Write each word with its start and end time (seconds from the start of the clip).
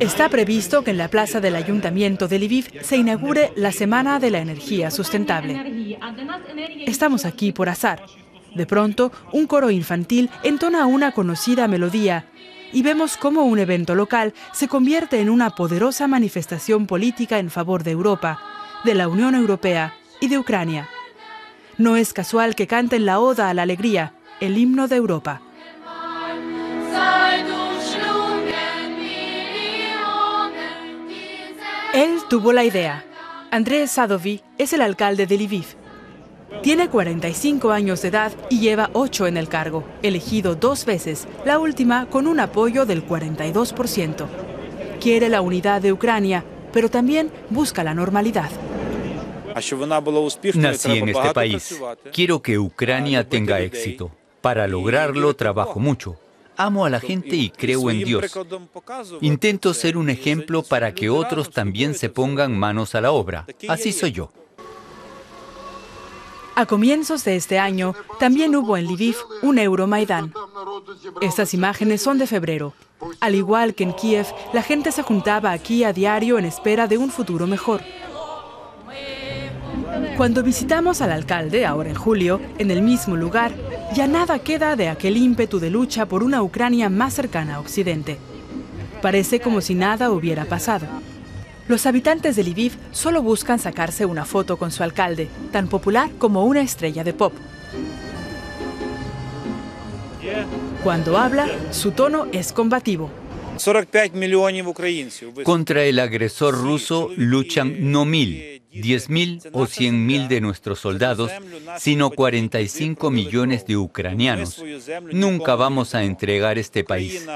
Está 0.00 0.30
previsto 0.30 0.82
que 0.82 0.92
en 0.92 0.96
la 0.96 1.08
plaza 1.08 1.40
del 1.40 1.54
Ayuntamiento 1.54 2.26
de 2.26 2.38
Lviv 2.38 2.70
se 2.82 2.96
inaugure 2.96 3.52
la 3.54 3.70
Semana 3.70 4.18
de 4.18 4.30
la 4.30 4.38
Energía 4.38 4.90
Sustentable. 4.90 5.98
Estamos 6.86 7.26
aquí 7.26 7.52
por 7.52 7.68
azar. 7.68 8.06
De 8.54 8.64
pronto, 8.64 9.12
un 9.30 9.46
coro 9.46 9.70
infantil 9.70 10.30
entona 10.42 10.86
una 10.86 11.12
conocida 11.12 11.68
melodía 11.68 12.24
y 12.72 12.82
vemos 12.82 13.18
cómo 13.18 13.44
un 13.44 13.58
evento 13.58 13.94
local 13.94 14.32
se 14.52 14.68
convierte 14.68 15.20
en 15.20 15.28
una 15.28 15.50
poderosa 15.50 16.08
manifestación 16.08 16.86
política 16.86 17.38
en 17.38 17.50
favor 17.50 17.84
de 17.84 17.90
Europa, 17.90 18.40
de 18.84 18.94
la 18.94 19.06
Unión 19.06 19.34
Europea 19.34 19.94
y 20.18 20.28
de 20.28 20.38
Ucrania. 20.38 20.88
No 21.76 21.96
es 21.96 22.14
casual 22.14 22.54
que 22.54 22.66
canten 22.66 23.04
la 23.04 23.20
Oda 23.20 23.50
a 23.50 23.54
la 23.54 23.62
Alegría, 23.62 24.14
el 24.40 24.56
himno 24.56 24.88
de 24.88 24.96
Europa. 24.96 25.42
Tuvo 32.30 32.52
la 32.52 32.62
idea. 32.62 33.04
Andrés 33.50 33.90
Sadovi 33.90 34.40
es 34.56 34.72
el 34.72 34.82
alcalde 34.82 35.26
de 35.26 35.36
Lviv. 35.36 35.66
Tiene 36.62 36.88
45 36.88 37.72
años 37.72 38.02
de 38.02 38.08
edad 38.08 38.32
y 38.48 38.60
lleva 38.60 38.88
8 38.92 39.26
en 39.26 39.36
el 39.36 39.48
cargo, 39.48 39.82
elegido 40.02 40.54
dos 40.54 40.84
veces, 40.84 41.26
la 41.44 41.58
última 41.58 42.06
con 42.06 42.28
un 42.28 42.38
apoyo 42.38 42.86
del 42.86 43.04
42%. 43.04 44.26
Quiere 45.00 45.28
la 45.28 45.40
unidad 45.40 45.82
de 45.82 45.92
Ucrania, 45.92 46.44
pero 46.72 46.88
también 46.88 47.32
busca 47.50 47.82
la 47.82 47.94
normalidad. 47.94 48.50
Nací 50.54 50.98
en 50.98 51.08
este 51.08 51.32
país. 51.34 51.80
Quiero 52.12 52.42
que 52.42 52.60
Ucrania 52.60 53.28
tenga 53.28 53.58
éxito. 53.58 54.12
Para 54.40 54.68
lograrlo 54.68 55.34
trabajo 55.34 55.80
mucho. 55.80 56.16
Amo 56.60 56.84
a 56.84 56.90
la 56.90 57.00
gente 57.00 57.36
y 57.36 57.48
creo 57.48 57.90
en 57.90 58.04
Dios. 58.04 58.38
Intento 59.22 59.72
ser 59.72 59.96
un 59.96 60.10
ejemplo 60.10 60.62
para 60.62 60.94
que 60.94 61.08
otros 61.08 61.48
también 61.48 61.94
se 61.94 62.10
pongan 62.10 62.54
manos 62.58 62.94
a 62.94 63.00
la 63.00 63.12
obra. 63.12 63.46
Así 63.66 63.92
soy 63.92 64.12
yo. 64.12 64.30
A 66.56 66.66
comienzos 66.66 67.24
de 67.24 67.36
este 67.36 67.58
año, 67.58 67.94
también 68.18 68.54
hubo 68.54 68.76
en 68.76 68.84
Lviv 68.84 69.16
un 69.40 69.58
Euromaidán. 69.58 70.34
Estas 71.22 71.54
imágenes 71.54 72.02
son 72.02 72.18
de 72.18 72.26
febrero. 72.26 72.74
Al 73.20 73.34
igual 73.34 73.74
que 73.74 73.84
en 73.84 73.94
Kiev, 73.94 74.26
la 74.52 74.62
gente 74.62 74.92
se 74.92 75.02
juntaba 75.02 75.52
aquí 75.52 75.84
a 75.84 75.94
diario 75.94 76.38
en 76.38 76.44
espera 76.44 76.86
de 76.86 76.98
un 76.98 77.10
futuro 77.10 77.46
mejor. 77.46 77.80
Cuando 80.20 80.42
visitamos 80.42 81.00
al 81.00 81.12
alcalde, 81.12 81.64
ahora 81.64 81.88
en 81.88 81.94
julio, 81.94 82.42
en 82.58 82.70
el 82.70 82.82
mismo 82.82 83.16
lugar, 83.16 83.52
ya 83.94 84.06
nada 84.06 84.38
queda 84.38 84.76
de 84.76 84.90
aquel 84.90 85.16
ímpetu 85.16 85.58
de 85.60 85.70
lucha 85.70 86.04
por 86.04 86.22
una 86.22 86.42
Ucrania 86.42 86.90
más 86.90 87.14
cercana 87.14 87.54
a 87.54 87.60
Occidente. 87.60 88.18
Parece 89.00 89.40
como 89.40 89.62
si 89.62 89.74
nada 89.74 90.10
hubiera 90.10 90.44
pasado. 90.44 90.86
Los 91.68 91.86
habitantes 91.86 92.36
de 92.36 92.44
Lviv 92.44 92.74
solo 92.90 93.22
buscan 93.22 93.58
sacarse 93.58 94.04
una 94.04 94.26
foto 94.26 94.58
con 94.58 94.70
su 94.70 94.82
alcalde, 94.82 95.30
tan 95.52 95.68
popular 95.68 96.10
como 96.18 96.44
una 96.44 96.60
estrella 96.60 97.02
de 97.02 97.14
pop. 97.14 97.32
Cuando 100.84 101.16
habla, 101.16 101.48
su 101.70 101.92
tono 101.92 102.26
es 102.30 102.52
combativo. 102.52 103.08
Contra 105.44 105.84
el 105.84 105.98
agresor 105.98 106.54
ruso 106.58 107.08
luchan 107.16 107.90
no 107.90 108.04
mil, 108.04 108.49
10.000 108.72 109.50
o 109.52 109.66
100.000 109.66 110.28
de 110.28 110.40
nuestros 110.40 110.78
soldados, 110.78 111.30
sino 111.78 112.10
45 112.10 113.10
millones 113.10 113.66
de 113.66 113.76
ucranianos. 113.76 114.62
Nunca 115.12 115.56
vamos 115.56 115.94
a 115.94 116.04
entregar 116.04 116.58
este 116.58 116.84
país. 116.84 117.26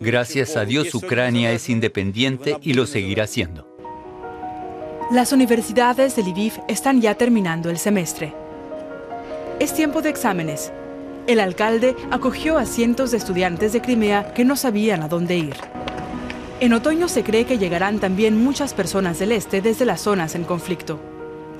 Gracias 0.00 0.56
a 0.56 0.64
Dios 0.64 0.94
Ucrania 0.94 1.52
es 1.52 1.68
independiente 1.68 2.58
y 2.62 2.74
lo 2.74 2.86
seguirá 2.86 3.26
siendo. 3.26 3.68
Las 5.12 5.32
universidades 5.32 6.16
de 6.16 6.22
Lviv 6.22 6.54
están 6.68 7.00
ya 7.00 7.14
terminando 7.14 7.70
el 7.70 7.78
semestre. 7.78 8.34
Es 9.60 9.74
tiempo 9.74 10.00
de 10.00 10.08
exámenes. 10.08 10.72
El 11.26 11.38
alcalde 11.38 11.94
acogió 12.10 12.58
a 12.58 12.66
cientos 12.66 13.10
de 13.12 13.18
estudiantes 13.18 13.72
de 13.72 13.80
Crimea 13.80 14.32
que 14.34 14.44
no 14.44 14.56
sabían 14.56 15.02
a 15.02 15.08
dónde 15.08 15.36
ir. 15.36 15.54
En 16.62 16.72
otoño 16.74 17.08
se 17.08 17.24
cree 17.24 17.44
que 17.44 17.58
llegarán 17.58 17.98
también 17.98 18.36
muchas 18.36 18.72
personas 18.72 19.18
del 19.18 19.32
este 19.32 19.60
desde 19.60 19.84
las 19.84 20.02
zonas 20.02 20.36
en 20.36 20.44
conflicto. 20.44 21.00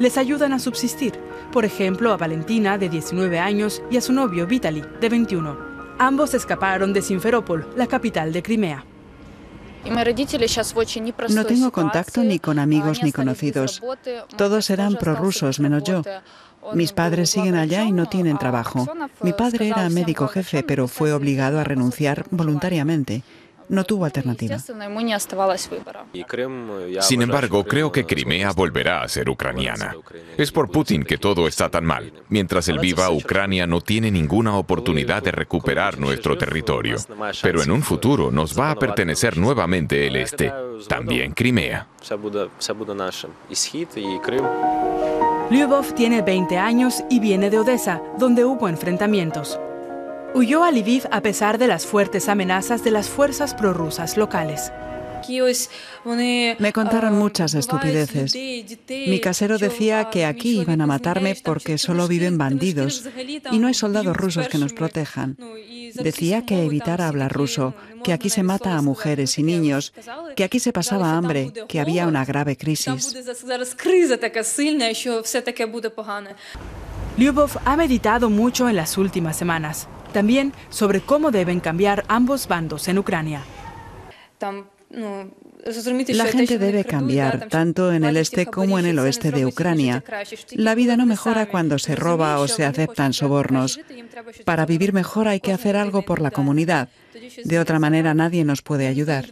Les 0.00 0.18
ayudan 0.18 0.52
a 0.52 0.58
subsistir, 0.58 1.12
por 1.52 1.64
ejemplo 1.64 2.12
a 2.12 2.16
Valentina, 2.16 2.78
de 2.78 2.88
19 2.88 3.38
años, 3.38 3.80
y 3.92 3.96
a 3.96 4.00
su 4.00 4.12
novio 4.12 4.48
Vitaly, 4.48 4.82
de 5.00 5.08
21. 5.08 5.56
Ambos 6.00 6.34
escaparon 6.34 6.92
de 6.92 7.02
Simferopol, 7.02 7.72
la 7.76 7.86
capital 7.86 8.32
de 8.32 8.42
Crimea. 8.42 8.84
No 11.28 11.44
tengo 11.46 11.70
contacto 11.70 12.24
ni 12.24 12.40
con 12.40 12.58
amigos 12.58 13.00
ni 13.04 13.12
conocidos. 13.12 13.80
Todos 14.36 14.68
eran 14.68 14.96
prorrusos, 14.96 15.60
menos 15.60 15.84
yo. 15.84 16.02
Mis 16.74 16.92
padres 16.92 17.30
siguen 17.30 17.54
allá 17.54 17.84
y 17.84 17.92
no 17.92 18.06
tienen 18.06 18.36
trabajo. 18.36 18.84
Mi 19.22 19.32
padre 19.32 19.68
era 19.68 19.88
médico 19.90 20.26
jefe, 20.26 20.64
pero 20.64 20.88
fue 20.88 21.12
obligado 21.12 21.60
a 21.60 21.64
renunciar 21.64 22.24
voluntariamente 22.32 23.22
no 23.68 23.84
tuvo 23.84 24.04
alternativa. 24.04 24.58
Sin 27.00 27.22
embargo, 27.22 27.64
creo 27.64 27.92
que 27.92 28.04
Crimea 28.04 28.52
volverá 28.52 29.02
a 29.02 29.08
ser 29.08 29.28
ucraniana. 29.28 29.94
Es 30.36 30.52
por 30.52 30.70
Putin 30.70 31.04
que 31.04 31.18
todo 31.18 31.46
está 31.46 31.68
tan 31.68 31.84
mal. 31.84 32.12
Mientras 32.28 32.68
él 32.68 32.78
viva, 32.78 33.10
Ucrania 33.10 33.66
no 33.66 33.80
tiene 33.80 34.10
ninguna 34.10 34.56
oportunidad 34.56 35.22
de 35.22 35.32
recuperar 35.32 35.98
nuestro 35.98 36.36
territorio. 36.36 36.96
Pero 37.42 37.62
en 37.62 37.70
un 37.70 37.82
futuro 37.82 38.30
nos 38.30 38.58
va 38.58 38.70
a 38.70 38.76
pertenecer 38.76 39.36
nuevamente 39.36 40.06
el 40.06 40.16
este, 40.16 40.52
también 40.88 41.32
Crimea. 41.32 41.86
Lyubov 45.50 45.94
tiene 45.94 46.20
20 46.20 46.58
años 46.58 47.02
y 47.08 47.20
viene 47.20 47.48
de 47.48 47.58
Odessa, 47.58 48.02
donde 48.18 48.44
hubo 48.44 48.68
enfrentamientos. 48.68 49.58
Huyó 50.34 50.62
a 50.62 50.70
Lviv 50.70 51.04
a 51.10 51.22
pesar 51.22 51.58
de 51.58 51.66
las 51.66 51.86
fuertes 51.86 52.28
amenazas 52.28 52.84
de 52.84 52.90
las 52.90 53.08
fuerzas 53.08 53.54
prorrusas 53.54 54.16
locales. 54.16 54.70
Me 56.58 56.72
contaron 56.72 57.18
muchas 57.18 57.54
estupideces. 57.54 58.34
Mi 58.88 59.20
casero 59.20 59.58
decía 59.58 60.10
que 60.10 60.24
aquí 60.24 60.60
iban 60.60 60.80
a 60.80 60.86
matarme 60.86 61.34
porque 61.42 61.76
solo 61.78 62.06
viven 62.08 62.38
bandidos 62.38 63.08
y 63.50 63.58
no 63.58 63.66
hay 63.66 63.74
soldados 63.74 64.16
rusos 64.16 64.48
que 64.48 64.58
nos 64.58 64.72
protejan. 64.72 65.36
Decía 65.94 66.44
que 66.44 66.64
evitara 66.64 67.08
hablar 67.08 67.32
ruso, 67.32 67.74
que 68.04 68.12
aquí 68.12 68.30
se 68.30 68.42
mata 68.42 68.76
a 68.76 68.82
mujeres 68.82 69.38
y 69.38 69.42
niños, 69.42 69.92
que 70.36 70.44
aquí 70.44 70.60
se 70.60 70.72
pasaba 70.72 71.16
hambre, 71.16 71.52
que 71.68 71.80
había 71.80 72.06
una 72.06 72.24
grave 72.24 72.56
crisis. 72.56 73.16
Lyubov 77.16 77.50
ha 77.64 77.76
meditado 77.76 78.30
mucho 78.30 78.68
en 78.68 78.76
las 78.76 78.96
últimas 78.96 79.36
semanas 79.36 79.88
también 80.18 80.52
sobre 80.68 81.00
cómo 81.00 81.30
deben 81.30 81.60
cambiar 81.60 82.04
ambos 82.08 82.48
bandos 82.48 82.88
en 82.88 82.98
Ucrania. 82.98 83.40
La 86.08 86.24
gente 86.24 86.58
debe 86.58 86.84
cambiar, 86.84 87.46
tanto 87.48 87.92
en 87.92 88.02
el 88.02 88.16
este 88.16 88.46
como 88.46 88.80
en 88.80 88.86
el 88.86 88.98
oeste 88.98 89.30
de 89.30 89.46
Ucrania. 89.46 90.02
La 90.50 90.74
vida 90.74 90.96
no 90.96 91.06
mejora 91.06 91.46
cuando 91.46 91.78
se 91.78 91.94
roba 91.94 92.40
o 92.40 92.48
se 92.48 92.64
aceptan 92.64 93.12
sobornos. 93.12 93.78
Para 94.44 94.66
vivir 94.66 94.92
mejor 94.92 95.28
hay 95.28 95.38
que 95.38 95.52
hacer 95.52 95.76
algo 95.76 96.02
por 96.02 96.20
la 96.20 96.32
comunidad. 96.32 96.88
De 97.44 97.60
otra 97.60 97.78
manera 97.78 98.12
nadie 98.12 98.44
nos 98.44 98.60
puede 98.60 98.88
ayudar. 98.88 99.26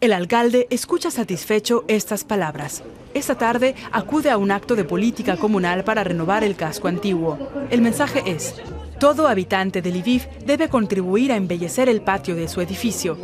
El 0.00 0.12
alcalde 0.12 0.68
escucha 0.70 1.10
satisfecho 1.10 1.84
estas 1.88 2.22
palabras. 2.22 2.84
Esta 3.14 3.36
tarde 3.36 3.74
acude 3.90 4.30
a 4.30 4.36
un 4.36 4.52
acto 4.52 4.76
de 4.76 4.84
política 4.84 5.36
comunal 5.36 5.82
para 5.82 6.04
renovar 6.04 6.44
el 6.44 6.54
casco 6.54 6.86
antiguo. 6.86 7.36
El 7.68 7.82
mensaje 7.82 8.22
es, 8.24 8.54
todo 9.00 9.26
habitante 9.26 9.82
de 9.82 9.90
Lviv 9.90 10.28
debe 10.46 10.68
contribuir 10.68 11.32
a 11.32 11.36
embellecer 11.36 11.88
el 11.88 12.00
patio 12.00 12.36
de 12.36 12.46
su 12.46 12.60
edificio. 12.60 13.18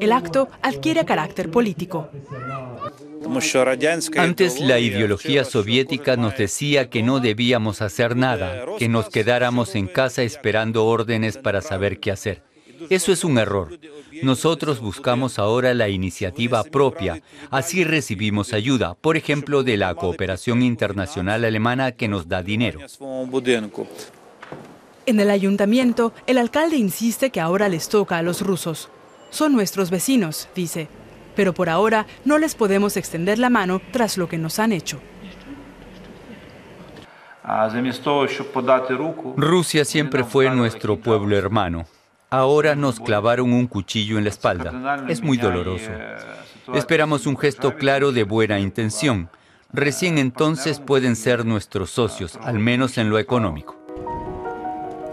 El 0.00 0.12
acto 0.12 0.48
adquiere 0.62 1.04
carácter 1.04 1.50
político. 1.50 2.08
Antes 4.16 4.60
la 4.60 4.78
ideología 4.78 5.44
soviética 5.44 6.16
nos 6.16 6.36
decía 6.36 6.90
que 6.90 7.02
no 7.02 7.18
debíamos 7.18 7.82
hacer 7.82 8.14
nada, 8.14 8.66
que 8.78 8.88
nos 8.88 9.08
quedáramos 9.08 9.74
en 9.74 9.88
casa 9.88 10.22
esperando 10.22 10.86
órdenes 10.86 11.38
para 11.38 11.60
saber 11.60 11.98
qué 11.98 12.12
hacer. 12.12 12.42
Eso 12.88 13.12
es 13.12 13.24
un 13.24 13.36
error. 13.38 13.78
Nosotros 14.22 14.80
buscamos 14.80 15.38
ahora 15.38 15.74
la 15.74 15.88
iniciativa 15.88 16.62
propia. 16.64 17.22
Así 17.50 17.84
recibimos 17.84 18.52
ayuda, 18.52 18.94
por 18.94 19.16
ejemplo, 19.16 19.62
de 19.62 19.76
la 19.76 19.94
cooperación 19.94 20.62
internacional 20.62 21.44
alemana 21.44 21.92
que 21.92 22.08
nos 22.08 22.28
da 22.28 22.42
dinero. 22.42 22.80
En 25.06 25.20
el 25.20 25.30
ayuntamiento, 25.30 26.12
el 26.26 26.38
alcalde 26.38 26.76
insiste 26.76 27.30
que 27.30 27.40
ahora 27.40 27.68
les 27.68 27.88
toca 27.88 28.18
a 28.18 28.22
los 28.22 28.42
rusos. 28.42 28.88
Son 29.30 29.52
nuestros 29.52 29.90
vecinos, 29.90 30.48
dice, 30.54 30.88
pero 31.34 31.54
por 31.54 31.68
ahora 31.68 32.06
no 32.24 32.38
les 32.38 32.54
podemos 32.54 32.96
extender 32.96 33.38
la 33.38 33.50
mano 33.50 33.80
tras 33.92 34.18
lo 34.18 34.28
que 34.28 34.38
nos 34.38 34.58
han 34.58 34.72
hecho. 34.72 35.00
Rusia 39.36 39.84
siempre 39.84 40.24
fue 40.24 40.50
nuestro 40.50 40.96
pueblo 41.00 41.36
hermano. 41.36 41.86
Ahora 42.32 42.76
nos 42.76 43.00
clavaron 43.00 43.52
un 43.52 43.66
cuchillo 43.66 44.16
en 44.16 44.22
la 44.22 44.30
espalda. 44.30 45.04
Es 45.08 45.20
muy 45.20 45.36
doloroso. 45.36 45.90
Esperamos 46.74 47.26
un 47.26 47.36
gesto 47.36 47.74
claro 47.74 48.12
de 48.12 48.22
buena 48.22 48.60
intención. 48.60 49.28
Recién 49.72 50.16
entonces 50.16 50.78
pueden 50.78 51.16
ser 51.16 51.44
nuestros 51.44 51.90
socios, 51.90 52.38
al 52.40 52.60
menos 52.60 52.98
en 52.98 53.10
lo 53.10 53.18
económico. 53.18 53.76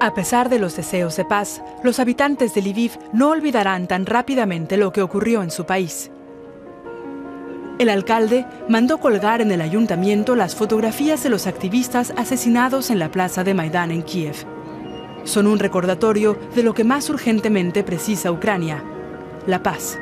A 0.00 0.14
pesar 0.14 0.48
de 0.48 0.60
los 0.60 0.76
deseos 0.76 1.16
de 1.16 1.24
paz, 1.24 1.62
los 1.82 1.98
habitantes 1.98 2.54
de 2.54 2.62
Lviv 2.62 2.92
no 3.12 3.30
olvidarán 3.30 3.88
tan 3.88 4.06
rápidamente 4.06 4.76
lo 4.76 4.92
que 4.92 5.02
ocurrió 5.02 5.42
en 5.42 5.50
su 5.50 5.66
país. 5.66 6.12
El 7.80 7.88
alcalde 7.88 8.46
mandó 8.68 8.98
colgar 8.98 9.40
en 9.40 9.50
el 9.50 9.62
ayuntamiento 9.62 10.36
las 10.36 10.54
fotografías 10.54 11.24
de 11.24 11.30
los 11.30 11.48
activistas 11.48 12.12
asesinados 12.16 12.88
en 12.90 13.00
la 13.00 13.10
plaza 13.10 13.42
de 13.42 13.54
Maidán 13.54 13.90
en 13.90 14.02
Kiev. 14.02 14.46
Son 15.24 15.46
un 15.46 15.58
recordatorio 15.58 16.36
de 16.54 16.62
lo 16.62 16.74
que 16.74 16.84
más 16.84 17.10
urgentemente 17.10 17.84
precisa 17.84 18.32
Ucrania, 18.32 18.82
la 19.46 19.62
paz. 19.62 19.98